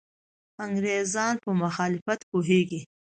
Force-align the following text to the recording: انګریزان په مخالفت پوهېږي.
انګریزان 0.65 1.33
په 1.43 1.51
مخالفت 1.61 2.19
پوهېږي. 2.29 2.81